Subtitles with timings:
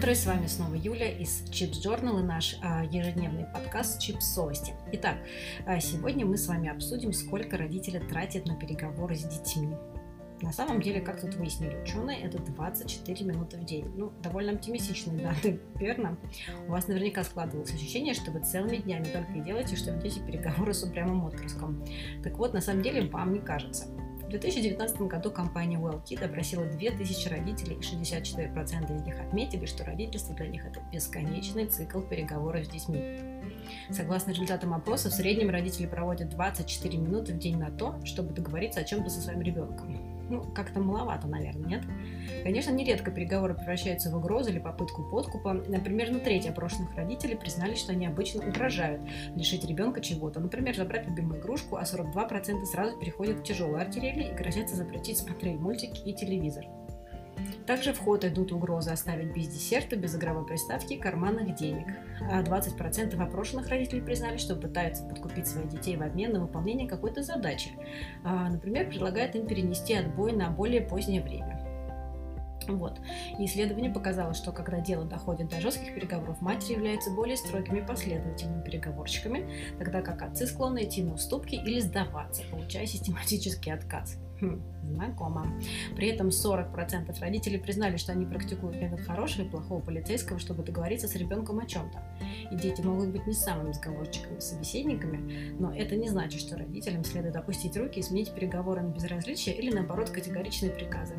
[0.00, 4.72] утро, с вами снова Юля из Chips Journal и наш а, ежедневный подкаст Chips Совести.
[4.92, 5.18] Итак,
[5.66, 9.76] а, сегодня мы с вами обсудим, сколько родители тратят на переговоры с детьми.
[10.40, 13.92] На самом деле, как тут выяснили ученые, это 24 минуты в день.
[13.94, 16.16] Ну, довольно оптимистичные данные, верно?
[16.66, 20.72] У вас наверняка складывалось ощущение, что вы целыми днями только и делаете, что ведете переговоры
[20.72, 21.84] с упрямым отпрыском.
[22.24, 23.84] Так вот, на самом деле, вам не кажется.
[24.30, 30.36] В 2019 году компания WellKid опросила 2000 родителей, и 64% из них отметили, что родительство
[30.36, 33.18] для них– это бесконечный цикл переговоров с детьми.
[33.90, 38.78] Согласно результатам опроса, в среднем родители проводят 24 минуты в день на то, чтобы договориться
[38.78, 41.84] о чем-то со своим ребенком ну, как-то маловато, наверное, нет?
[42.42, 45.52] Конечно, нередко переговоры превращаются в угрозу или попытку подкупа.
[45.52, 49.02] Например, на треть опрошенных родителей признали, что они обычно угрожают
[49.34, 50.40] лишить ребенка чего-то.
[50.40, 55.58] Например, забрать любимую игрушку, а 42% сразу переходят к тяжелой артиллерии и грозятся запретить смотреть
[55.58, 56.64] мультики и телевизор.
[57.66, 61.86] Также в ход идут угрозы оставить без десерта, без игровой приставки и карманных денег.
[62.20, 67.22] А 20% опрошенных родителей признали, что пытаются подкупить своих детей в обмен на выполнение какой-то
[67.22, 67.70] задачи.
[68.24, 71.60] А, например, предлагают им перенести отбой на более позднее время.
[72.68, 73.00] Вот.
[73.38, 79.48] Исследование показало, что когда дело доходит до жестких переговоров, матери являются более строгими последовательными переговорщиками,
[79.78, 84.18] тогда как отцы склонны идти на уступки или сдаваться, получая систематический отказ.
[84.40, 85.46] Хм, знакомо.
[85.96, 91.08] При этом 40% родителей признали, что они практикуют метод хорошего и плохого полицейского, чтобы договориться
[91.08, 92.02] с ребенком о чем-то.
[92.50, 97.36] И дети могут быть не самыми сговорчиками собеседниками, но это не значит, что родителям следует
[97.36, 101.14] опустить руки и сменить переговоры на безразличие или, наоборот, категоричные приказы.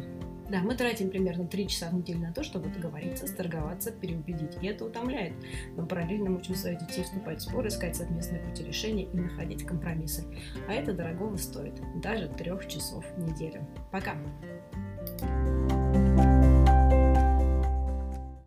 [0.52, 4.61] Да, мы тратим примерно 3 часа в неделю на то, чтобы договориться, сторговаться, переубедить.
[4.61, 5.31] И это утомляет.
[5.77, 10.25] Но параллельно учим своих детей вступать в споры, искать совместные пути решения и находить компромиссы.
[10.67, 11.75] А это дорогого стоит.
[12.02, 13.66] Даже трех часов в неделю.
[13.91, 14.17] Пока!